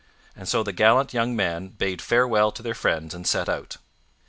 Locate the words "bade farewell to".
1.67-2.63